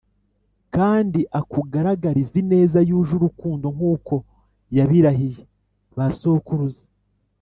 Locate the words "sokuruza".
6.19-6.83